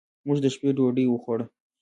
موږ 0.25 0.37
د 0.41 0.45
شپې 0.53 0.69
ډوډۍ 0.77 1.05
وخوړه. 1.09 1.45